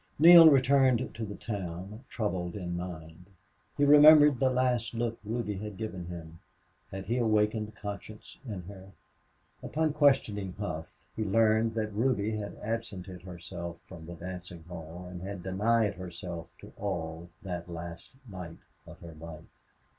[0.17, 3.27] Neale returned to the town troubled in mind.
[3.77, 6.39] He remembered the last look Ruby had given him.
[6.89, 8.93] Had he awakened conscience in her?
[9.61, 15.21] Upon questioning Hough, he learned that Ruby had absented herself from the dancing hall and
[15.21, 18.57] had denied herself to all on that last night
[18.87, 19.45] of her life.